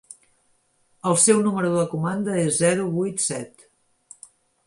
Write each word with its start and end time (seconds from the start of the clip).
El 1.09 1.17
seu 1.23 1.41
número 1.47 1.69
de 1.75 1.83
comanda 1.91 2.37
és 2.45 2.57
zero 2.63 2.87
vuit 2.95 3.21
set. 3.27 3.69